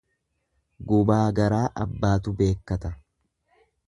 Gubaa 0.91 1.27
garaa 1.39 1.61
abbaatu 1.85 2.33
beekkata. 2.39 2.93